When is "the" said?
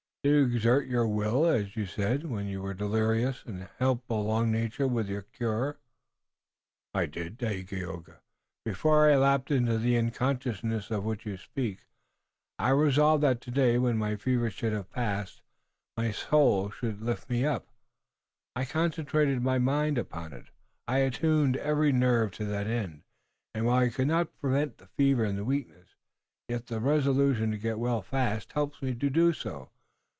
9.79-9.97, 24.77-24.85, 25.35-25.45, 26.67-26.79